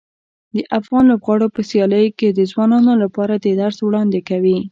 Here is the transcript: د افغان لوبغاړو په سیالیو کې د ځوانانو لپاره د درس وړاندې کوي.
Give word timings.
د 0.55 0.57
افغان 0.79 1.03
لوبغاړو 1.11 1.47
په 1.55 1.61
سیالیو 1.69 2.15
کې 2.19 2.27
د 2.31 2.39
ځوانانو 2.51 2.93
لپاره 3.03 3.33
د 3.37 3.47
درس 3.61 3.77
وړاندې 3.81 4.19
کوي. 4.29 4.57